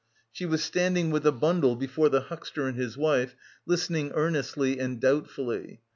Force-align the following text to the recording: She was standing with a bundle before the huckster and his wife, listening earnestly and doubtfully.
She 0.31 0.47
was 0.47 0.63
standing 0.63 1.11
with 1.11 1.27
a 1.27 1.31
bundle 1.31 1.75
before 1.75 2.09
the 2.09 2.21
huckster 2.21 2.65
and 2.65 2.75
his 2.75 2.97
wife, 2.97 3.35
listening 3.67 4.11
earnestly 4.15 4.79
and 4.79 4.99
doubtfully. 4.99 5.79